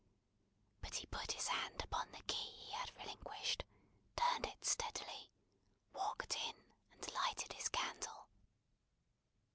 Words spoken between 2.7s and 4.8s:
had relinquished, turned it